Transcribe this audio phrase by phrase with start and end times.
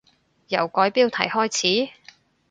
[0.47, 1.51] 由改標題開
[1.85, 1.93] 始？